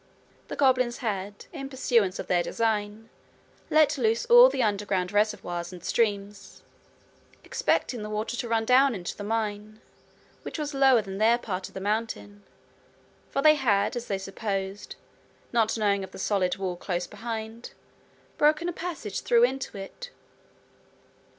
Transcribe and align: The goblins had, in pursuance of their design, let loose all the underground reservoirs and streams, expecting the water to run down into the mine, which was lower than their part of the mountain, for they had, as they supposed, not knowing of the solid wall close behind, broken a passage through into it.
The 0.47 0.55
goblins 0.55 0.97
had, 0.97 1.45
in 1.53 1.69
pursuance 1.69 2.17
of 2.17 2.25
their 2.25 2.41
design, 2.41 3.11
let 3.69 3.99
loose 3.99 4.25
all 4.25 4.49
the 4.49 4.63
underground 4.63 5.11
reservoirs 5.11 5.71
and 5.71 5.83
streams, 5.83 6.63
expecting 7.43 8.01
the 8.01 8.09
water 8.09 8.35
to 8.37 8.47
run 8.47 8.65
down 8.65 8.95
into 8.95 9.15
the 9.15 9.23
mine, 9.23 9.79
which 10.41 10.57
was 10.57 10.73
lower 10.73 11.03
than 11.03 11.19
their 11.19 11.37
part 11.37 11.67
of 11.67 11.75
the 11.75 11.79
mountain, 11.79 12.41
for 13.29 13.43
they 13.43 13.53
had, 13.53 13.95
as 13.95 14.07
they 14.07 14.17
supposed, 14.17 14.95
not 15.53 15.77
knowing 15.77 16.03
of 16.03 16.13
the 16.13 16.17
solid 16.17 16.55
wall 16.57 16.75
close 16.75 17.05
behind, 17.05 17.73
broken 18.39 18.67
a 18.67 18.73
passage 18.73 19.21
through 19.21 19.43
into 19.43 19.77
it. 19.77 20.09